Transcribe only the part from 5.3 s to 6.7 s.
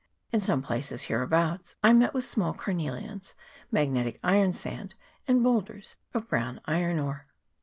boulders of brown